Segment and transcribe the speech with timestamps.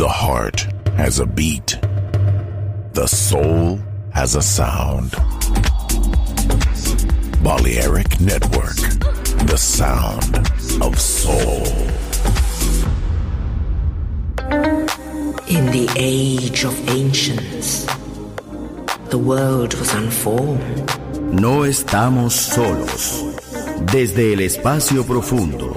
[0.00, 1.78] The heart has a beat.
[2.94, 3.78] The soul
[4.14, 5.10] has a sound.
[7.42, 8.80] Balearic Network.
[9.44, 10.38] The sound
[10.82, 11.66] of soul.
[15.48, 17.84] In the age of ancients,
[19.10, 20.88] the world was unformed.
[21.30, 23.22] No estamos solos.
[23.92, 25.76] Desde el espacio profundo,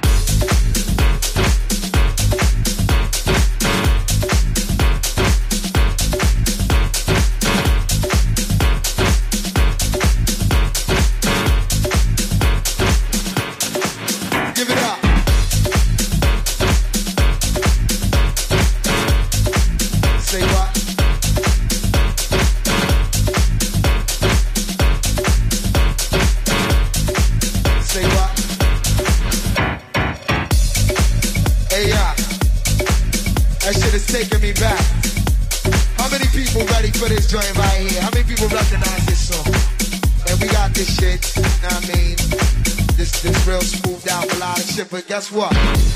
[45.11, 45.90] Guess what?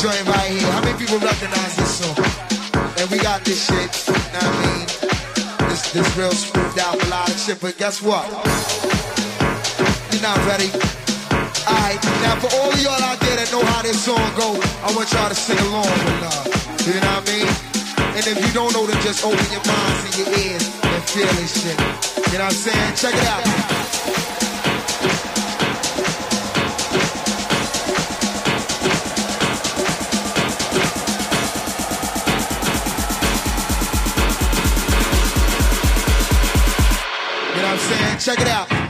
[0.00, 0.64] Joint right here?
[0.72, 2.16] How many people recognize this song?
[2.96, 3.90] And we got this shit,
[4.32, 4.86] know what I mean?
[5.68, 8.24] This, this real smoothed out a lot of shit, but guess what?
[10.08, 10.72] You're not ready.
[11.68, 15.12] Alright, now for all y'all out there that know how this song go, I want
[15.12, 16.48] y'all to sing along with love.
[16.88, 17.48] You know what I mean?
[18.16, 21.28] And if you don't know, then just open your minds and your ears and feel
[21.36, 21.76] this shit.
[22.32, 22.96] You know what I'm saying?
[22.96, 23.89] Check it out.
[38.30, 38.89] Xagreia.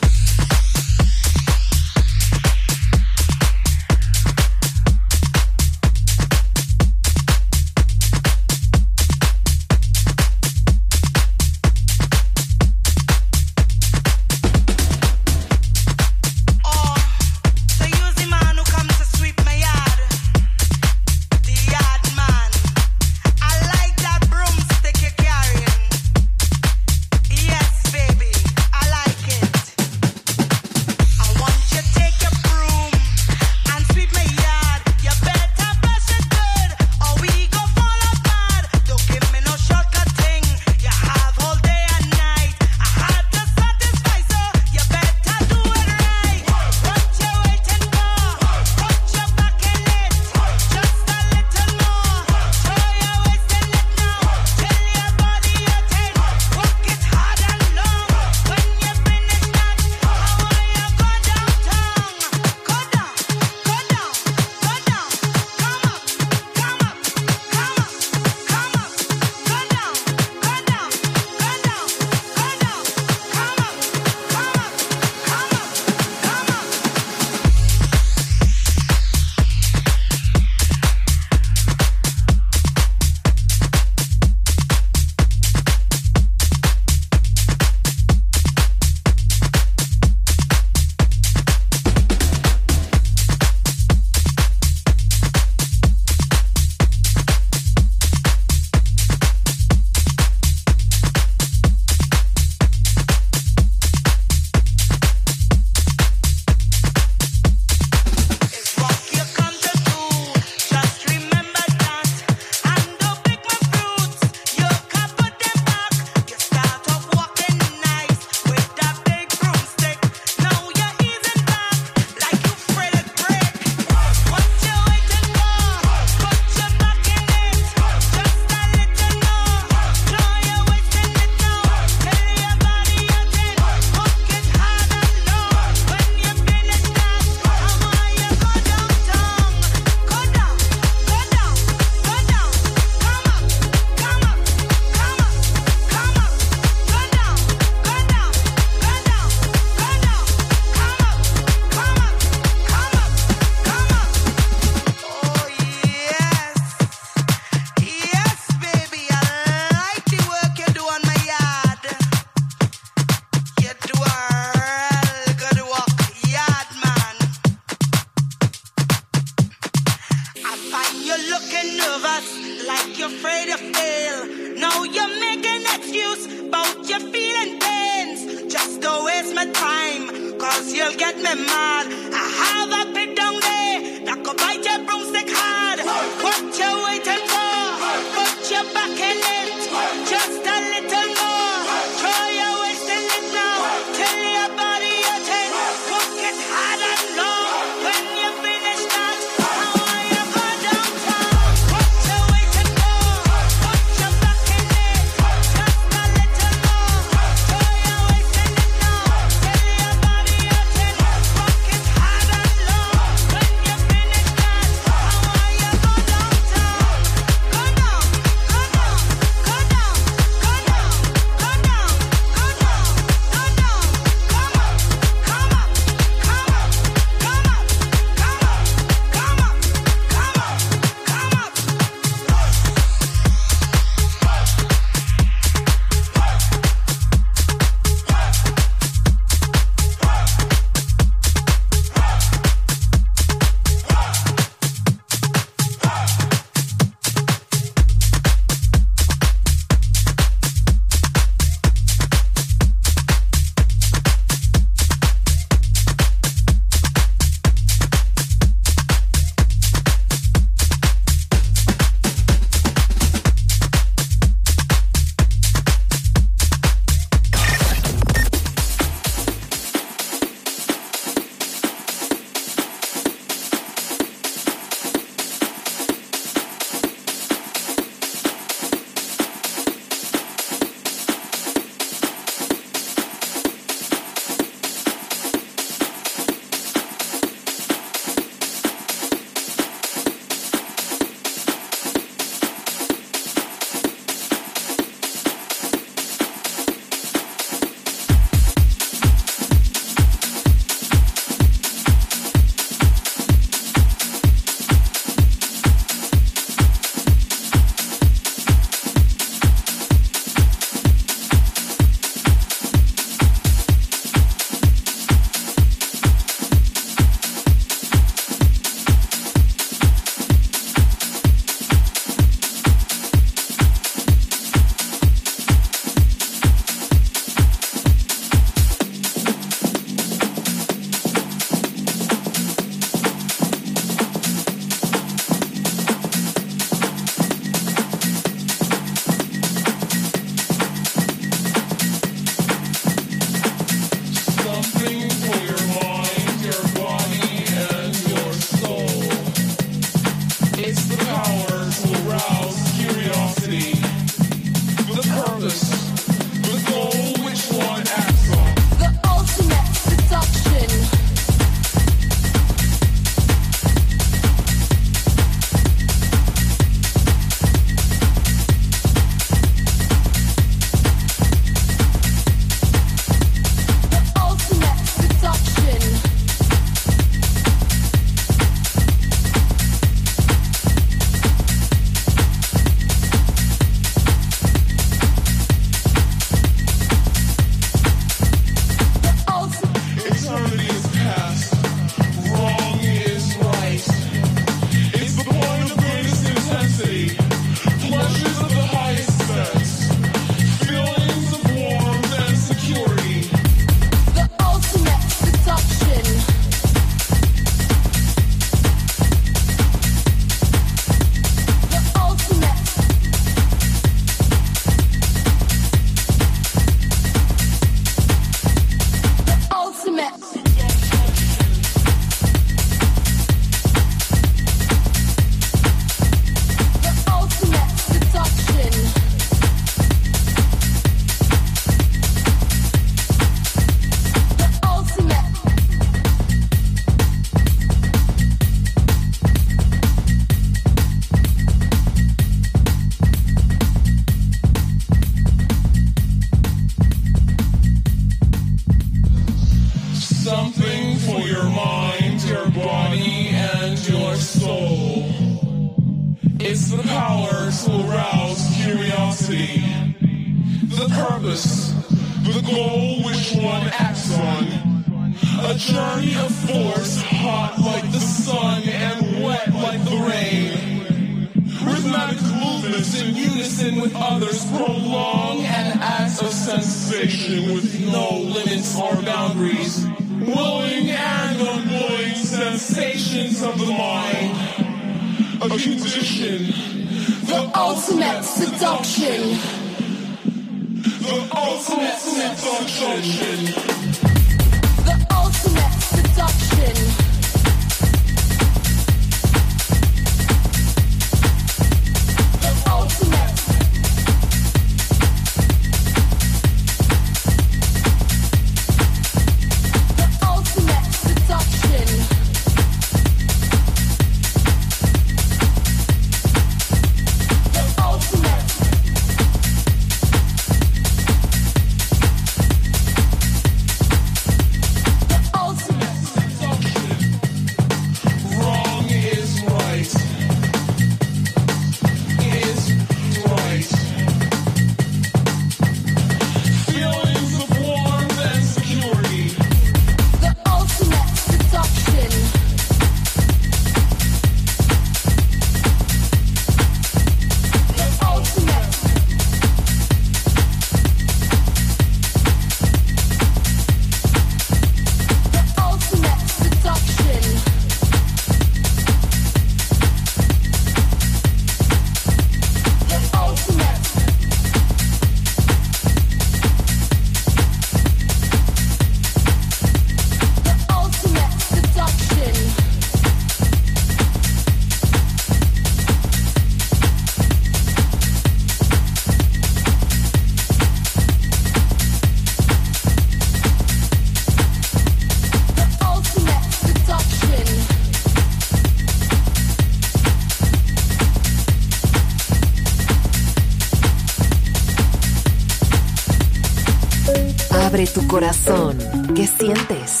[597.92, 598.76] Tu corazón.
[599.14, 600.00] ¿Qué sientes?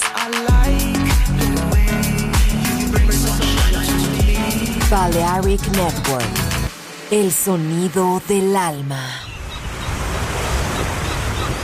[4.88, 6.28] Balearic Network.
[7.10, 9.00] El sonido del alma.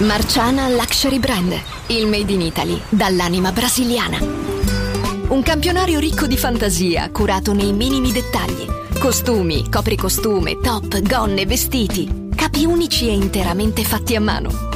[0.01, 1.55] Marciana Luxury Brand,
[1.89, 4.19] il made in Italy, dall'anima brasiliana.
[5.29, 8.67] Un campionario ricco di fantasia, curato nei minimi dettagli.
[8.99, 12.29] Costumi, copricostume, top, gonne, vestiti.
[12.35, 14.76] Capi unici e interamente fatti a mano.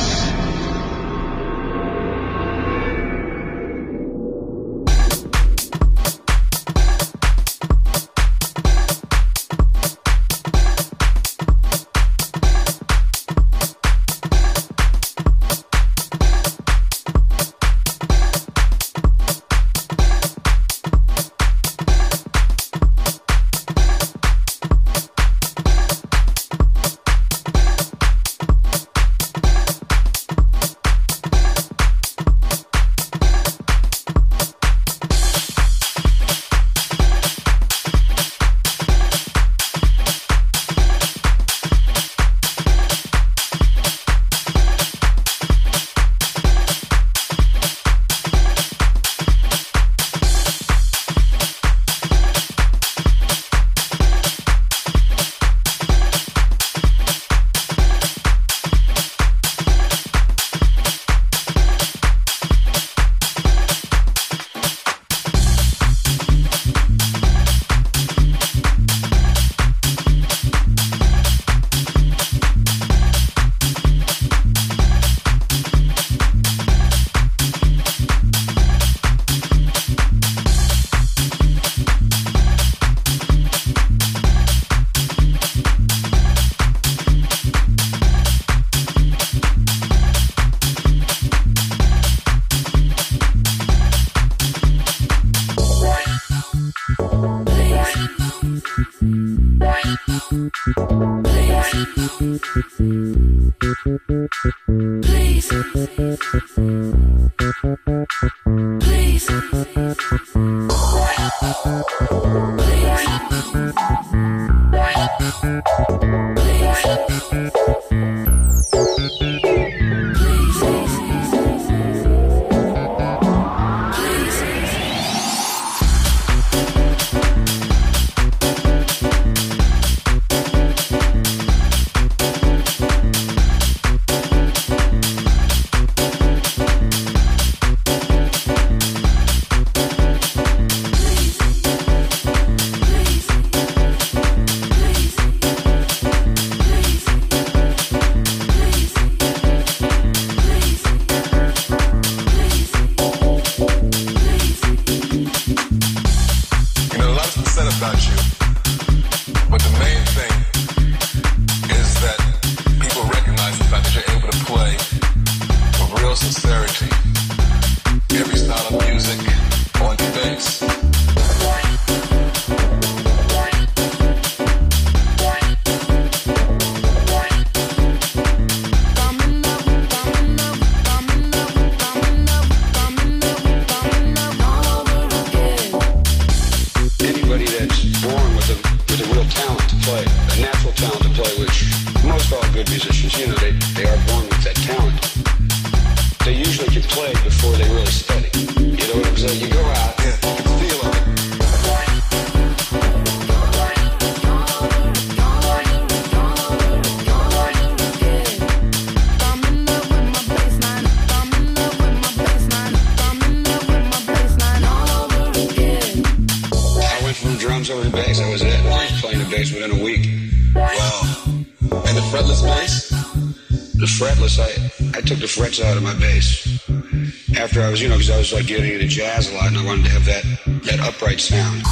[228.33, 230.23] Like getting into jazz a lot, and I wanted to have that
[230.63, 231.63] that upright sound.